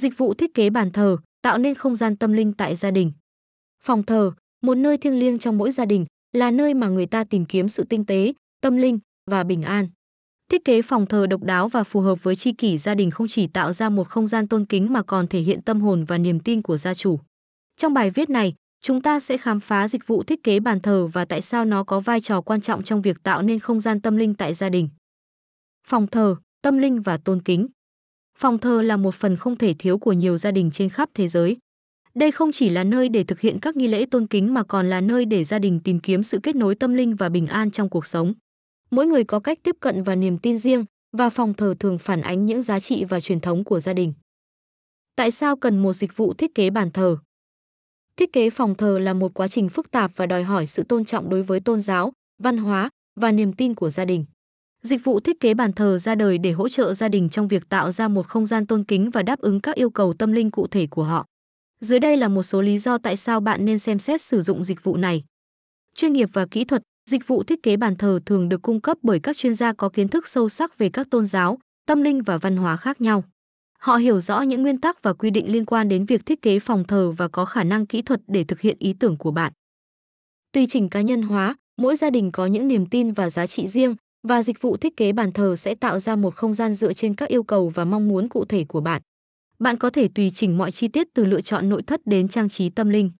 Dịch 0.00 0.18
vụ 0.18 0.34
thiết 0.34 0.54
kế 0.54 0.70
bàn 0.70 0.90
thờ, 0.90 1.16
tạo 1.42 1.58
nên 1.58 1.74
không 1.74 1.94
gian 1.94 2.16
tâm 2.16 2.32
linh 2.32 2.52
tại 2.52 2.76
gia 2.76 2.90
đình. 2.90 3.12
Phòng 3.82 4.02
thờ, 4.02 4.32
một 4.62 4.74
nơi 4.74 4.96
thiêng 4.96 5.18
liêng 5.18 5.38
trong 5.38 5.58
mỗi 5.58 5.70
gia 5.70 5.84
đình, 5.84 6.06
là 6.32 6.50
nơi 6.50 6.74
mà 6.74 6.88
người 6.88 7.06
ta 7.06 7.24
tìm 7.24 7.44
kiếm 7.44 7.68
sự 7.68 7.84
tinh 7.84 8.06
tế, 8.06 8.32
tâm 8.60 8.76
linh 8.76 8.98
và 9.30 9.44
bình 9.44 9.62
an. 9.62 9.88
Thiết 10.50 10.64
kế 10.64 10.82
phòng 10.82 11.06
thờ 11.06 11.26
độc 11.26 11.42
đáo 11.42 11.68
và 11.68 11.84
phù 11.84 12.00
hợp 12.00 12.22
với 12.22 12.36
chi 12.36 12.52
kỷ 12.52 12.78
gia 12.78 12.94
đình 12.94 13.10
không 13.10 13.28
chỉ 13.28 13.46
tạo 13.46 13.72
ra 13.72 13.88
một 13.88 14.08
không 14.08 14.26
gian 14.26 14.48
tôn 14.48 14.64
kính 14.64 14.92
mà 14.92 15.02
còn 15.02 15.26
thể 15.26 15.40
hiện 15.40 15.62
tâm 15.62 15.80
hồn 15.80 16.04
và 16.04 16.18
niềm 16.18 16.40
tin 16.40 16.62
của 16.62 16.76
gia 16.76 16.94
chủ. 16.94 17.20
Trong 17.76 17.94
bài 17.94 18.10
viết 18.10 18.30
này, 18.30 18.54
chúng 18.82 19.02
ta 19.02 19.20
sẽ 19.20 19.36
khám 19.36 19.60
phá 19.60 19.88
dịch 19.88 20.06
vụ 20.06 20.22
thiết 20.22 20.42
kế 20.42 20.60
bàn 20.60 20.80
thờ 20.80 21.06
và 21.06 21.24
tại 21.24 21.40
sao 21.40 21.64
nó 21.64 21.84
có 21.84 22.00
vai 22.00 22.20
trò 22.20 22.40
quan 22.40 22.60
trọng 22.60 22.82
trong 22.82 23.02
việc 23.02 23.22
tạo 23.22 23.42
nên 23.42 23.58
không 23.58 23.80
gian 23.80 24.00
tâm 24.00 24.16
linh 24.16 24.34
tại 24.34 24.54
gia 24.54 24.68
đình. 24.68 24.88
Phòng 25.86 26.06
thờ, 26.06 26.36
tâm 26.62 26.78
linh 26.78 27.02
và 27.02 27.16
tôn 27.16 27.42
kính. 27.42 27.66
Phòng 28.38 28.58
thờ 28.58 28.82
là 28.82 28.96
một 28.96 29.14
phần 29.14 29.36
không 29.36 29.56
thể 29.56 29.74
thiếu 29.78 29.98
của 29.98 30.12
nhiều 30.12 30.38
gia 30.38 30.50
đình 30.50 30.70
trên 30.70 30.88
khắp 30.88 31.10
thế 31.14 31.28
giới. 31.28 31.56
Đây 32.14 32.30
không 32.30 32.52
chỉ 32.52 32.68
là 32.68 32.84
nơi 32.84 33.08
để 33.08 33.24
thực 33.24 33.40
hiện 33.40 33.60
các 33.60 33.76
nghi 33.76 33.86
lễ 33.86 34.06
tôn 34.10 34.26
kính 34.26 34.54
mà 34.54 34.62
còn 34.62 34.90
là 34.90 35.00
nơi 35.00 35.24
để 35.24 35.44
gia 35.44 35.58
đình 35.58 35.80
tìm 35.80 36.00
kiếm 36.00 36.22
sự 36.22 36.40
kết 36.42 36.56
nối 36.56 36.74
tâm 36.74 36.94
linh 36.94 37.16
và 37.16 37.28
bình 37.28 37.46
an 37.46 37.70
trong 37.70 37.88
cuộc 37.88 38.06
sống. 38.06 38.34
Mỗi 38.90 39.06
người 39.06 39.24
có 39.24 39.40
cách 39.40 39.58
tiếp 39.62 39.76
cận 39.80 40.02
và 40.02 40.14
niềm 40.14 40.38
tin 40.38 40.58
riêng, 40.58 40.84
và 41.16 41.30
phòng 41.30 41.54
thờ 41.54 41.74
thường 41.78 41.98
phản 41.98 42.20
ánh 42.20 42.46
những 42.46 42.62
giá 42.62 42.80
trị 42.80 43.04
và 43.04 43.20
truyền 43.20 43.40
thống 43.40 43.64
của 43.64 43.80
gia 43.80 43.92
đình. 43.92 44.12
Tại 45.16 45.30
sao 45.30 45.56
cần 45.56 45.82
một 45.82 45.92
dịch 45.92 46.16
vụ 46.16 46.34
thiết 46.34 46.54
kế 46.54 46.70
bàn 46.70 46.90
thờ? 46.90 47.16
Thiết 48.16 48.32
kế 48.32 48.50
phòng 48.50 48.74
thờ 48.74 48.98
là 48.98 49.14
một 49.14 49.34
quá 49.34 49.48
trình 49.48 49.68
phức 49.68 49.90
tạp 49.90 50.12
và 50.16 50.26
đòi 50.26 50.42
hỏi 50.42 50.66
sự 50.66 50.82
tôn 50.82 51.04
trọng 51.04 51.30
đối 51.30 51.42
với 51.42 51.60
tôn 51.60 51.80
giáo, 51.80 52.12
văn 52.42 52.58
hóa 52.58 52.90
và 53.20 53.32
niềm 53.32 53.52
tin 53.52 53.74
của 53.74 53.90
gia 53.90 54.04
đình. 54.04 54.24
Dịch 54.82 55.04
vụ 55.04 55.20
thiết 55.20 55.40
kế 55.40 55.54
bàn 55.54 55.72
thờ 55.72 55.98
ra 55.98 56.14
đời 56.14 56.38
để 56.38 56.52
hỗ 56.52 56.68
trợ 56.68 56.94
gia 56.94 57.08
đình 57.08 57.28
trong 57.28 57.48
việc 57.48 57.68
tạo 57.68 57.90
ra 57.90 58.08
một 58.08 58.26
không 58.26 58.46
gian 58.46 58.66
tôn 58.66 58.84
kính 58.84 59.10
và 59.10 59.22
đáp 59.22 59.38
ứng 59.38 59.60
các 59.60 59.76
yêu 59.76 59.90
cầu 59.90 60.14
tâm 60.14 60.32
linh 60.32 60.50
cụ 60.50 60.66
thể 60.66 60.86
của 60.86 61.02
họ. 61.02 61.26
Dưới 61.80 61.98
đây 61.98 62.16
là 62.16 62.28
một 62.28 62.42
số 62.42 62.62
lý 62.62 62.78
do 62.78 62.98
tại 62.98 63.16
sao 63.16 63.40
bạn 63.40 63.64
nên 63.64 63.78
xem 63.78 63.98
xét 63.98 64.22
sử 64.22 64.42
dụng 64.42 64.64
dịch 64.64 64.84
vụ 64.84 64.96
này. 64.96 65.24
Chuyên 65.94 66.12
nghiệp 66.12 66.28
và 66.32 66.46
kỹ 66.46 66.64
thuật, 66.64 66.82
dịch 67.10 67.26
vụ 67.26 67.42
thiết 67.42 67.62
kế 67.62 67.76
bàn 67.76 67.96
thờ 67.96 68.20
thường 68.26 68.48
được 68.48 68.62
cung 68.62 68.80
cấp 68.80 68.98
bởi 69.02 69.20
các 69.20 69.36
chuyên 69.36 69.54
gia 69.54 69.72
có 69.72 69.88
kiến 69.88 70.08
thức 70.08 70.28
sâu 70.28 70.48
sắc 70.48 70.78
về 70.78 70.88
các 70.88 71.10
tôn 71.10 71.26
giáo, 71.26 71.58
tâm 71.86 72.02
linh 72.02 72.22
và 72.22 72.38
văn 72.38 72.56
hóa 72.56 72.76
khác 72.76 73.00
nhau. 73.00 73.24
Họ 73.78 73.96
hiểu 73.96 74.20
rõ 74.20 74.40
những 74.40 74.62
nguyên 74.62 74.80
tắc 74.80 75.02
và 75.02 75.12
quy 75.12 75.30
định 75.30 75.52
liên 75.52 75.64
quan 75.64 75.88
đến 75.88 76.04
việc 76.04 76.26
thiết 76.26 76.42
kế 76.42 76.58
phòng 76.58 76.84
thờ 76.84 77.10
và 77.10 77.28
có 77.28 77.44
khả 77.44 77.64
năng 77.64 77.86
kỹ 77.86 78.02
thuật 78.02 78.20
để 78.26 78.44
thực 78.44 78.60
hiện 78.60 78.76
ý 78.78 78.92
tưởng 78.92 79.16
của 79.16 79.30
bạn. 79.30 79.52
Tùy 80.52 80.66
chỉnh 80.68 80.88
cá 80.88 81.00
nhân 81.00 81.22
hóa, 81.22 81.56
mỗi 81.78 81.96
gia 81.96 82.10
đình 82.10 82.32
có 82.32 82.46
những 82.46 82.68
niềm 82.68 82.86
tin 82.86 83.12
và 83.12 83.30
giá 83.30 83.46
trị 83.46 83.68
riêng 83.68 83.96
và 84.28 84.42
dịch 84.42 84.60
vụ 84.60 84.76
thiết 84.76 84.96
kế 84.96 85.12
bàn 85.12 85.32
thờ 85.32 85.56
sẽ 85.56 85.74
tạo 85.74 85.98
ra 85.98 86.16
một 86.16 86.34
không 86.34 86.54
gian 86.54 86.74
dựa 86.74 86.92
trên 86.92 87.14
các 87.14 87.28
yêu 87.28 87.42
cầu 87.42 87.68
và 87.68 87.84
mong 87.84 88.08
muốn 88.08 88.28
cụ 88.28 88.44
thể 88.44 88.64
của 88.64 88.80
bạn. 88.80 89.02
Bạn 89.58 89.76
có 89.76 89.90
thể 89.90 90.08
tùy 90.14 90.30
chỉnh 90.34 90.58
mọi 90.58 90.72
chi 90.72 90.88
tiết 90.88 91.06
từ 91.14 91.24
lựa 91.24 91.40
chọn 91.40 91.68
nội 91.68 91.82
thất 91.82 92.00
đến 92.04 92.28
trang 92.28 92.48
trí 92.48 92.68
tâm 92.68 92.88
linh. 92.88 93.10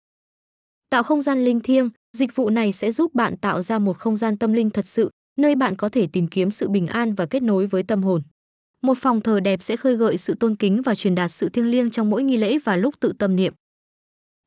Tạo 0.90 1.02
không 1.02 1.20
gian 1.20 1.44
linh 1.44 1.60
thiêng, 1.60 1.90
dịch 2.16 2.36
vụ 2.36 2.50
này 2.50 2.72
sẽ 2.72 2.92
giúp 2.92 3.14
bạn 3.14 3.36
tạo 3.36 3.62
ra 3.62 3.78
một 3.78 3.98
không 3.98 4.16
gian 4.16 4.38
tâm 4.38 4.52
linh 4.52 4.70
thật 4.70 4.86
sự, 4.86 5.10
nơi 5.38 5.54
bạn 5.54 5.76
có 5.76 5.88
thể 5.88 6.06
tìm 6.12 6.28
kiếm 6.28 6.50
sự 6.50 6.68
bình 6.68 6.86
an 6.86 7.14
và 7.14 7.26
kết 7.26 7.42
nối 7.42 7.66
với 7.66 7.82
tâm 7.82 8.02
hồn. 8.02 8.22
Một 8.82 8.98
phòng 8.98 9.20
thờ 9.20 9.40
đẹp 9.40 9.62
sẽ 9.62 9.76
khơi 9.76 9.96
gợi 9.96 10.18
sự 10.18 10.34
tôn 10.34 10.56
kính 10.56 10.82
và 10.82 10.94
truyền 10.94 11.14
đạt 11.14 11.32
sự 11.32 11.48
thiêng 11.48 11.70
liêng 11.70 11.90
trong 11.90 12.10
mỗi 12.10 12.22
nghi 12.22 12.36
lễ 12.36 12.58
và 12.58 12.76
lúc 12.76 12.94
tự 13.00 13.12
tâm 13.18 13.36
niệm. 13.36 13.54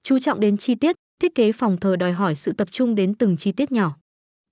Chú 0.03 0.19
trọng 0.19 0.39
đến 0.39 0.57
chi 0.57 0.75
tiết, 0.75 0.95
thiết 1.19 1.35
kế 1.35 1.51
phòng 1.51 1.77
thờ 1.79 1.95
đòi 1.95 2.11
hỏi 2.11 2.35
sự 2.35 2.51
tập 2.51 2.67
trung 2.71 2.95
đến 2.95 3.13
từng 3.13 3.38
chi 3.38 3.51
tiết 3.51 3.71
nhỏ. 3.71 3.97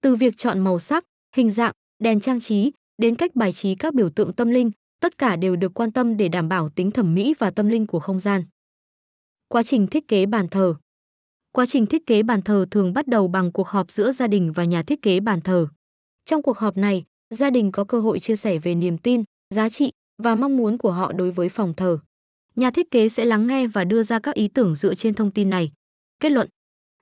Từ 0.02 0.16
việc 0.16 0.38
chọn 0.38 0.60
màu 0.60 0.80
sắc, 0.80 1.04
hình 1.36 1.52
dạng, 1.52 1.74
đèn 2.02 2.20
trang 2.20 2.40
trí 2.40 2.72
đến 2.98 3.16
cách 3.16 3.36
bài 3.36 3.54
trí 3.54 3.76
các 3.76 3.94
biểu 3.94 4.10
tượng 4.10 4.34
tâm 4.34 4.50
linh, 4.50 4.72
tất 5.00 5.18
cả 5.18 5.36
đều 5.36 5.56
được 5.56 5.74
quan 5.74 5.92
tâm 5.92 6.18
để 6.18 6.28
đảm 6.28 6.50
bảo 6.50 6.70
tính 6.70 6.92
thẩm 6.92 7.16
mỹ 7.16 7.34
và 7.40 7.52
tâm 7.52 7.68
linh 7.68 7.88
của 7.88 8.00
không 8.00 8.20
gian. 8.20 8.44
Quá 9.48 9.64
trình 9.64 9.88
thiết 9.88 10.08
kế 10.08 10.26
bàn 10.26 10.48
thờ 10.48 10.76
Quá 11.52 11.66
trình 11.66 11.86
thiết 11.86 12.06
kế 12.06 12.24
bàn 12.24 12.42
thờ 12.42 12.66
thường 12.72 12.94
bắt 12.94 13.08
đầu 13.08 13.28
bằng 13.28 13.52
cuộc 13.52 13.68
họp 13.68 13.92
giữa 13.92 14.12
gia 14.12 14.28
đình 14.28 14.52
và 14.52 14.66
nhà 14.66 14.84
thiết 14.84 15.02
kế 15.02 15.20
bàn 15.20 15.42
thờ. 15.42 15.68
Trong 16.26 16.42
cuộc 16.42 16.58
họp 16.58 16.78
này, 16.78 17.04
gia 17.30 17.50
đình 17.50 17.72
có 17.72 17.84
cơ 17.84 18.00
hội 18.00 18.20
chia 18.20 18.36
sẻ 18.36 18.58
về 18.58 18.76
niềm 18.76 18.98
tin, 18.98 19.24
giá 19.56 19.70
trị 19.70 19.92
và 20.24 20.36
mong 20.36 20.58
muốn 20.58 20.78
của 20.78 20.92
họ 20.92 21.14
đối 21.14 21.32
với 21.32 21.50
phòng 21.50 21.74
thờ. 21.74 22.00
Nhà 22.56 22.72
thiết 22.72 22.92
kế 22.92 23.10
sẽ 23.10 23.26
lắng 23.26 23.48
nghe 23.48 23.68
và 23.68 23.84
đưa 23.84 24.04
ra 24.04 24.20
các 24.20 24.36
ý 24.36 24.48
tưởng 24.48 24.76
dựa 24.76 24.96
trên 24.96 25.14
thông 25.14 25.32
tin 25.32 25.50
này. 25.50 25.72
Kết 26.20 26.32
luận 26.32 26.50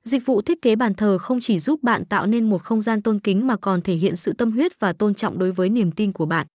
Dịch 0.04 0.26
vụ 0.26 0.42
thiết 0.42 0.62
kế 0.62 0.76
bàn 0.76 0.94
thờ 0.94 1.18
không 1.18 1.40
chỉ 1.42 1.60
giúp 1.60 1.84
bạn 1.84 2.06
tạo 2.06 2.26
nên 2.26 2.50
một 2.50 2.64
không 2.64 2.82
gian 2.82 3.02
tôn 3.02 3.20
kính 3.20 3.48
mà 3.48 3.56
còn 3.56 3.82
thể 3.82 3.96
hiện 3.96 4.16
sự 4.16 4.34
tâm 4.34 4.52
huyết 4.52 4.80
và 4.80 4.94
tôn 4.94 5.14
trọng 5.14 5.40
đối 5.40 5.52
với 5.52 5.70
niềm 5.70 5.92
tin 5.92 6.12
của 6.12 6.26
bạn. 6.26 6.48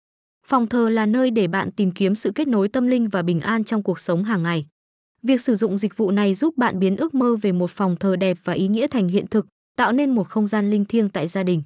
Phòng 0.46 0.66
thờ 0.66 0.88
là 0.88 1.06
nơi 1.06 1.30
để 1.30 1.48
bạn 1.48 1.70
tìm 1.72 1.90
kiếm 1.90 2.14
sự 2.14 2.32
kết 2.34 2.48
nối 2.48 2.68
tâm 2.68 2.86
linh 2.86 3.08
và 3.08 3.22
bình 3.22 3.40
an 3.40 3.64
trong 3.64 3.82
cuộc 3.82 3.98
sống 3.98 4.24
hàng 4.24 4.42
ngày. 4.42 4.66
Việc 5.22 5.40
sử 5.40 5.56
dụng 5.56 5.78
dịch 5.78 5.96
vụ 5.96 6.10
này 6.10 6.34
giúp 6.34 6.56
bạn 6.56 6.78
biến 6.78 6.96
ước 6.96 7.14
mơ 7.14 7.36
về 7.42 7.52
một 7.52 7.70
phòng 7.70 7.96
thờ 7.96 8.16
đẹp 8.16 8.38
và 8.44 8.52
ý 8.52 8.68
nghĩa 8.68 8.86
thành 8.86 9.08
hiện 9.08 9.26
thực, 9.26 9.46
tạo 9.76 9.92
nên 9.92 10.10
một 10.10 10.28
không 10.28 10.46
gian 10.46 10.70
linh 10.70 10.84
thiêng 10.84 11.08
tại 11.08 11.28
gia 11.28 11.42
đình. 11.42 11.62